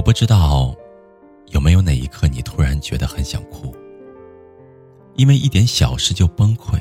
[0.00, 0.74] 我不知道，
[1.48, 3.76] 有没有哪一刻你突然觉得很想哭，
[5.14, 6.80] 因为一点小事就崩溃，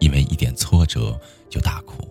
[0.00, 1.16] 因为一点挫折
[1.48, 2.02] 就大哭。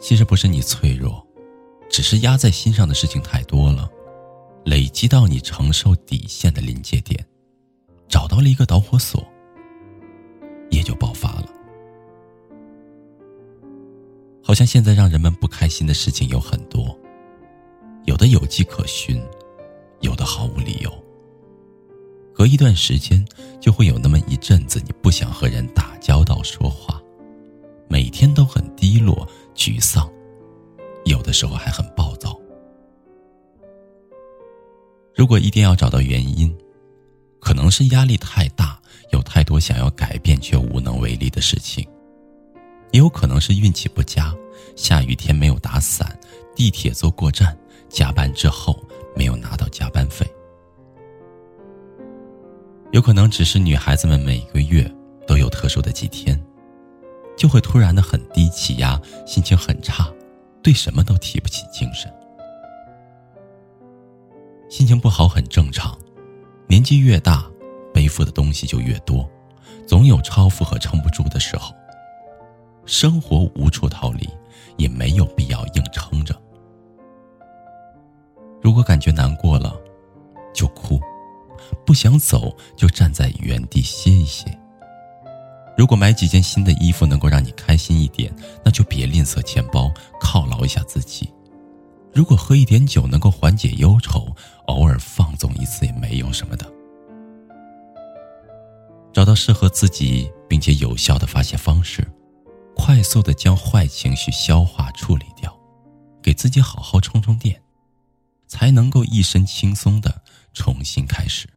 [0.00, 1.24] 其实不是你脆弱，
[1.88, 3.88] 只是压在心上的事情太多了，
[4.64, 7.24] 累积到你承受底线的临界点，
[8.08, 9.24] 找到了一个导火索，
[10.68, 11.46] 也就爆发了。
[14.42, 16.98] 好像现在让人们不开心的事情有很多。
[18.04, 19.22] 有的有迹可循，
[20.00, 20.92] 有的毫无理由。
[22.34, 23.24] 隔一段时间，
[23.60, 27.00] 就会有那么一阵子，你不想和人打交道、说话，
[27.88, 30.10] 每天都很低落、沮丧，
[31.04, 32.36] 有的时候还很暴躁。
[35.14, 36.52] 如果一定要找到原因，
[37.38, 38.80] 可能是压力太大，
[39.12, 41.84] 有太多想要改变却无能为力的事情；
[42.92, 44.34] 也有可能是运气不佳，
[44.74, 46.18] 下雨天没有打伞，
[46.56, 47.56] 地铁坐过站。
[47.92, 48.82] 加班之后
[49.14, 50.26] 没有拿到加班费，
[52.90, 54.90] 有可能只是女孩子们每个月
[55.26, 56.42] 都有特殊的几天，
[57.36, 60.10] 就会突然的很低气压，心情很差，
[60.62, 62.10] 对什么都提不起精神。
[64.70, 65.96] 心情不好很正常，
[66.66, 67.44] 年纪越大，
[67.92, 69.28] 背负的东西就越多，
[69.86, 71.74] 总有超负荷撑不住的时候。
[72.86, 74.26] 生活无处逃离，
[74.78, 76.34] 也没有必要硬撑着。
[78.62, 79.76] 如果感觉难过了，
[80.54, 80.98] 就哭；
[81.84, 84.56] 不想走，就站在原地歇一歇。
[85.76, 88.32] 如果买几件新的衣服能够让你开心一点，
[88.64, 91.28] 那就别吝啬钱包，犒劳一下自己。
[92.14, 94.26] 如果喝一点酒能够缓解忧愁，
[94.66, 96.66] 偶尔放纵一次也没有什么的。
[99.12, 102.06] 找到适合自己并且有效的发泄方式，
[102.76, 105.52] 快速的将坏情绪消化处理掉，
[106.22, 107.60] 给自己好好充充电。
[108.52, 111.48] 才能够一身轻松的重新开始。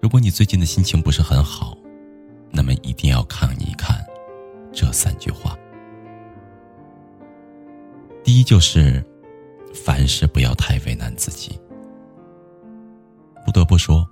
[0.00, 1.76] 如果你最近的心情不是很好，
[2.52, 4.06] 那么一定要看一看
[4.72, 5.58] 这三句话。
[8.22, 9.04] 第一就是，
[9.74, 11.58] 凡事不要太为难自己。
[13.44, 14.08] 不得不说，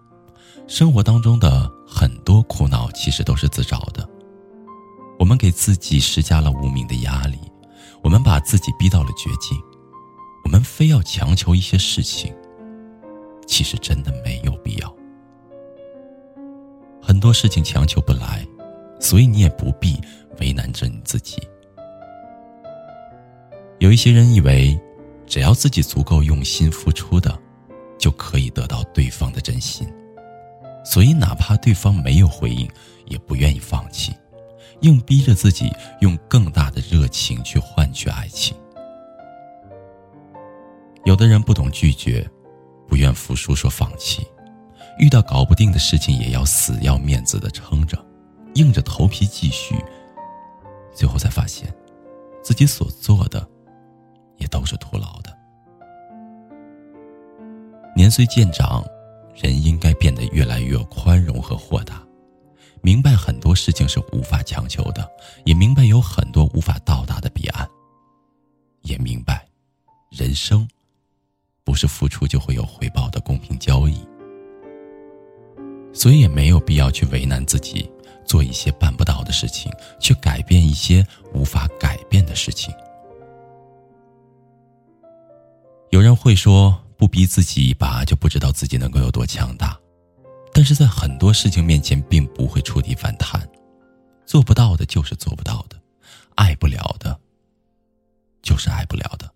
[0.66, 4.04] 生活当中的很多苦恼其实都是自找的。
[5.16, 7.38] 我们给自己施加了无名的压力，
[8.02, 9.56] 我们把自己逼到了绝境。
[10.46, 12.32] 我们非要强求一些事情，
[13.48, 14.96] 其实真的没有必要。
[17.02, 18.46] 很多事情强求不来，
[19.00, 20.00] 所以你也不必
[20.38, 21.36] 为难着你自己。
[23.80, 24.80] 有一些人以为，
[25.26, 27.36] 只要自己足够用心付出的，
[27.98, 29.84] 就可以得到对方的真心，
[30.84, 32.70] 所以哪怕对方没有回应，
[33.06, 34.14] 也不愿意放弃，
[34.82, 38.56] 硬逼着自己用更大的热情去换取爱情。
[41.06, 42.28] 有的人不懂拒绝，
[42.88, 44.24] 不愿服输，说放弃；
[44.98, 47.96] 遇到搞不定的事情，也要死要面子的撑着，
[48.54, 49.76] 硬着头皮继续。
[50.92, 51.72] 最后才发现，
[52.42, 53.48] 自己所做的，
[54.38, 55.32] 也都是徒劳的。
[57.94, 58.84] 年岁渐长，
[59.32, 62.02] 人应该变得越来越宽容和豁达，
[62.80, 65.08] 明白很多事情是无法强求的，
[65.44, 67.64] 也明白有很多无法到达的彼岸，
[68.82, 69.46] 也明白，
[70.10, 70.68] 人生。
[71.66, 73.98] 不是付出就会有回报的公平交易，
[75.92, 77.90] 所以也没有必要去为难自己，
[78.24, 81.04] 做一些办不到的事情，去改变一些
[81.34, 82.72] 无法改变的事情。
[85.90, 89.76] 有人会说，不逼自己一把，就不知道自己能够有多强大。
[90.52, 93.46] 但是在很多事情面前，并不会触底反弹，
[94.24, 95.76] 做不到的就是做不到的，
[96.36, 97.18] 爱不了的，
[98.40, 99.28] 就是爱不了的。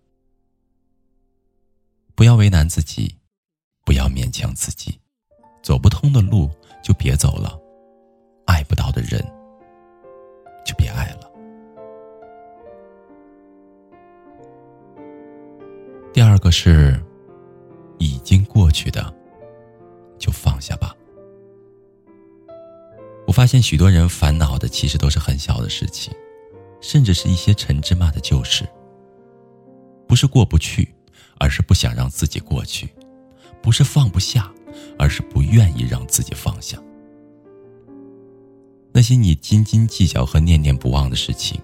[2.21, 3.15] 不要为难自己，
[3.83, 4.99] 不要勉强自己，
[5.63, 6.47] 走不通的路
[6.83, 7.59] 就别走了，
[8.45, 9.19] 爱不到的人
[10.63, 11.31] 就别爱了。
[16.13, 17.03] 第二个是，
[17.97, 19.11] 已经过去的
[20.19, 20.95] 就放下吧。
[23.25, 26.13] 我发现许多人烦恼的其实都是很小的事情，
[26.81, 28.63] 甚至是一些陈芝麻的旧事。
[30.07, 30.93] 不是过不去，
[31.41, 32.85] 而是不想让自己过去；
[33.63, 34.53] 不是放不下，
[34.99, 36.77] 而是不愿意让自己放下。
[38.91, 41.59] 那些你斤斤计较和念念不忘的事情，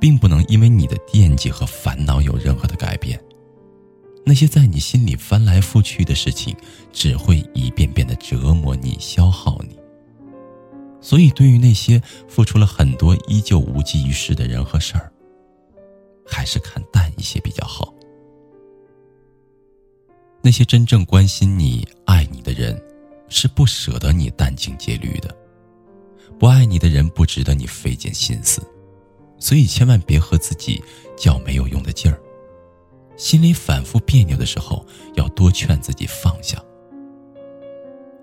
[0.00, 3.22] 并不能因为你的惦记和烦恼有任何的改变。
[4.26, 6.56] 那些在你心里翻来覆去的事情，
[6.92, 9.78] 只会一遍遍的折磨你、消耗你。
[11.00, 15.12] 所以，对于那些付出了很多依旧无济于事的人和事儿，
[16.26, 17.94] 还是看淡一些比较好。
[20.42, 22.80] 那些真正关心你、爱你的人，
[23.28, 25.28] 是不舍得你殚精竭虑的；
[26.38, 28.62] 不爱你的人，不值得你费尽心思。
[29.38, 30.82] 所以，千万别和自己
[31.16, 32.20] 较没有用的劲儿。
[33.16, 36.62] 心里反复别扭的时候，要多劝自己放下。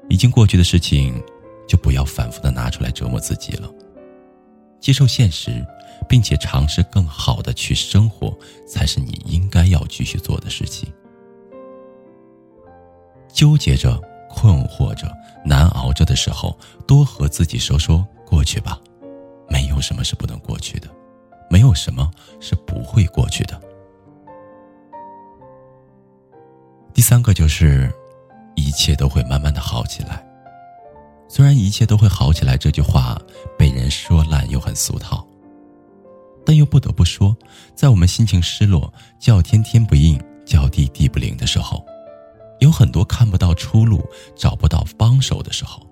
[0.09, 1.21] 已经过去的事情。
[1.67, 3.69] 就不要反复的拿出来折磨自己了。
[4.79, 5.61] 接受现实，
[6.07, 8.33] 并且尝试更好的去生活，
[8.65, 10.89] 才是你应该要继续做的事情。
[13.31, 15.11] 纠结着、困惑着、
[15.45, 16.57] 难熬着的时候，
[16.87, 18.79] 多和自己说说过去吧。
[19.49, 20.89] 没有什么是不能过去的，
[21.49, 23.59] 没有什么是不会过去的。
[26.93, 27.91] 第三个就是，
[28.55, 30.25] 一切都会慢慢的好起来。
[31.29, 33.17] 虽然一切都会好起来，这句话
[33.57, 35.25] 被人说烂又很俗套，
[36.45, 37.35] 但又不得不说，
[37.75, 41.85] 在我们心情失落、叫天天不应、叫地地不灵的时候，
[42.59, 44.03] 有很多看不到出路、
[44.35, 45.85] 找不到帮手的时候，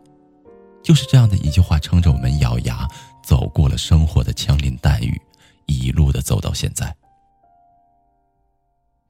[0.84, 2.88] 就是这样的一句话撑着我们咬牙
[3.24, 5.22] 走过了生活的枪林弹雨，
[5.66, 6.96] 一路的走到现在。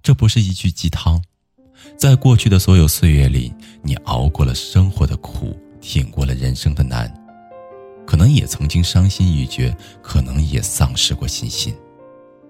[0.02, 1.22] 这不是一句鸡汤，
[1.98, 5.58] 在过去的所有岁月里，你熬过了生活的苦。
[5.82, 7.14] 挺过了人生的难，
[8.08, 11.76] 可能也曾经伤心欲绝，可能也丧失过信心，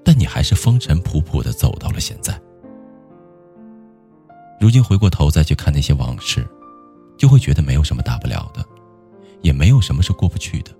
[0.05, 2.39] 但你还是风尘仆仆的走到了现在。
[4.59, 6.47] 如今回过头再去看那些往事，
[7.17, 8.65] 就会觉得没有什么大不了的，
[9.41, 10.71] 也没有什么是过不去的。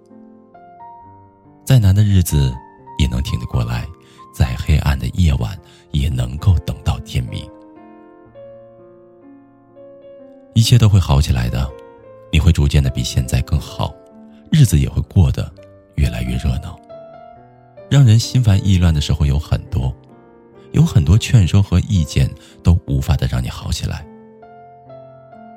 [1.66, 2.54] 再难的日子
[3.00, 3.88] 也能挺得过来，
[4.34, 5.58] 再黑暗的夜晚
[5.92, 7.48] 也能够等到天明，
[10.54, 11.70] 一切都会好起来的。
[12.32, 13.94] 你会逐渐的比现在更好，
[14.52, 15.50] 日子也会过得
[15.96, 16.78] 越来越热闹。
[17.90, 19.96] 让人心烦意乱的时候有很多，
[20.76, 22.30] 有很多劝说和意见
[22.62, 24.06] 都无法的让你好起来，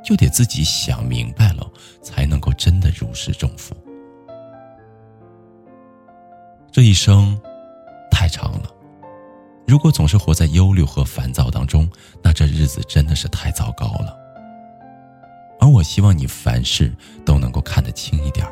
[0.04, 1.68] 就得自己想明白了，
[2.00, 3.76] 才能够真的如释重负。
[6.70, 7.36] 这一生
[8.12, 8.70] 太长了，
[9.66, 11.90] 如果总是活在忧虑和烦躁当中，
[12.22, 14.16] 那这日子真的是太糟糕了。
[15.58, 16.94] 而我希望你凡事
[17.26, 18.46] 都能够看得轻一点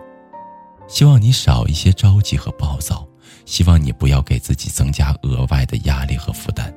[0.88, 3.06] 希望你少一些着急和暴躁，
[3.46, 6.70] 希望你不要给自己增加额外的压力和负担，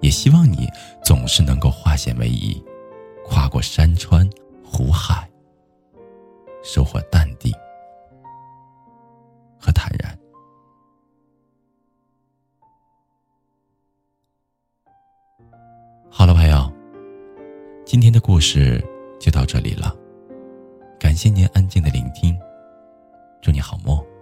[0.00, 0.68] 也希望你
[1.02, 2.62] 总是能够化险为夷，
[3.24, 4.28] 跨过山川
[4.62, 5.28] 湖海，
[6.62, 7.52] 收获淡定
[9.58, 10.16] 和坦然。
[16.10, 16.72] 好了，朋友，
[17.84, 18.80] 今天的故事。
[19.20, 19.96] 就到这里了，
[21.00, 22.38] 感谢您安静的聆听，
[23.40, 24.13] 祝你好梦。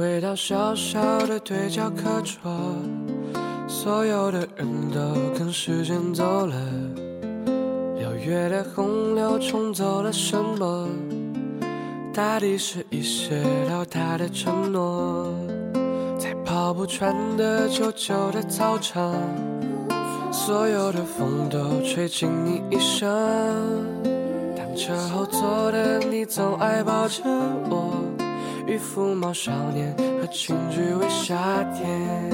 [0.00, 2.50] 回到小小的对角课桌，
[3.68, 4.98] 所有的人都
[5.38, 6.56] 跟时间走了。
[7.98, 10.88] 六月的洪流冲走了什么？
[12.14, 15.34] 大抵是一些到达的承诺。
[16.18, 19.14] 在跑不穿的旧旧的操场，
[20.32, 23.06] 所有的风都吹进你衣裳。
[24.56, 27.22] 当车后座的你总爱抱着
[27.68, 27.92] 我。
[28.70, 31.34] 与浮毛少年和轻举为夏
[31.74, 32.30] 天，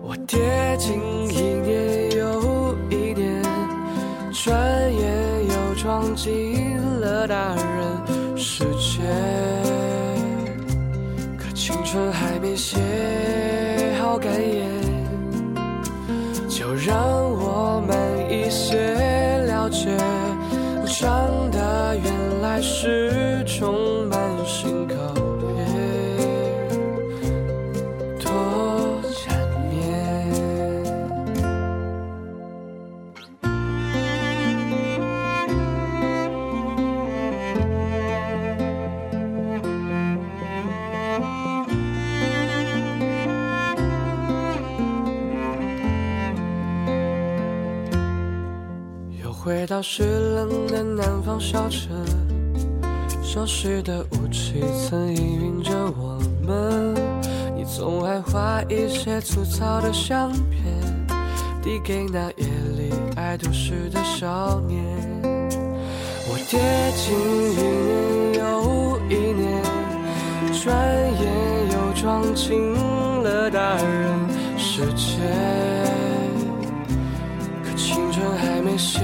[0.00, 0.38] 我跌
[0.78, 3.42] 进一年又一年，
[4.32, 4.56] 转
[4.94, 9.02] 眼又撞进了大人世界。
[11.36, 12.78] 可青春还没写
[14.00, 14.64] 好感言，
[16.48, 16.96] 就让
[17.32, 17.98] 我慢
[18.30, 18.78] 一些
[19.48, 19.88] 了解，
[20.86, 25.31] 长大原来是充满心口。
[49.44, 51.90] 回到湿冷的南方小城，
[53.24, 56.94] 熟悉的雾气曾氤氲着我们。
[57.56, 60.62] 你总爱画一些粗糙的相片，
[61.60, 62.46] 递给那夜
[62.76, 64.80] 里爱读诗的少年。
[66.28, 66.60] 我跌
[66.94, 67.12] 进
[67.52, 67.62] 一
[67.98, 69.60] 年又一年，
[70.52, 70.72] 转
[71.20, 71.22] 眼
[71.72, 72.74] 又撞进
[73.24, 75.51] 了大人世界。
[78.72, 79.00] 还没写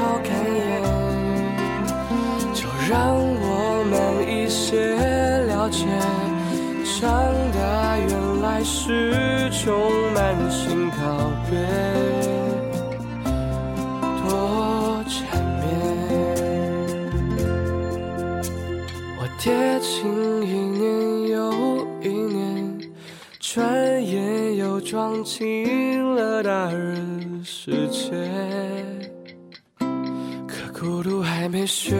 [0.00, 0.62] 好感言，
[2.54, 3.92] 就让我慢
[4.30, 4.94] 一些
[5.48, 5.84] 了解，
[6.84, 7.02] 长
[7.52, 9.74] 大原来是种
[10.14, 10.94] 慢性告
[11.50, 11.58] 别，
[14.22, 15.18] 多缠
[15.58, 15.62] 绵。
[19.18, 19.44] 我跌
[19.80, 19.92] 进
[20.44, 20.82] 一年
[21.30, 21.34] 又
[22.00, 22.78] 一年，
[23.40, 23.60] 转
[24.00, 27.23] 眼又撞进了大人。
[27.64, 28.12] 世界，
[30.46, 31.94] 可孤独还没学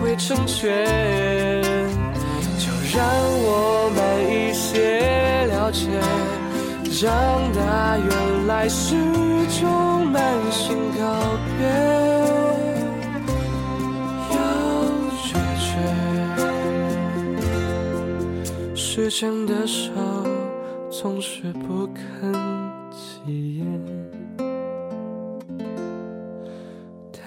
[0.00, 1.62] 会成全，
[2.56, 3.06] 就让
[3.42, 6.00] 我慢一些了解，
[6.90, 8.96] 长大原来是
[9.60, 11.04] 种慢性告
[11.58, 11.68] 别，
[14.32, 14.36] 要
[15.20, 15.68] 决绝，
[18.74, 19.92] 时间的手
[20.90, 22.32] 总是不肯
[22.90, 23.66] 起眼。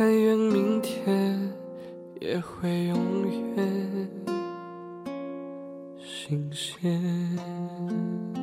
[0.02, 1.54] 但愿明天
[2.22, 3.28] 也会永
[3.58, 4.10] 远
[5.98, 8.39] 新鲜。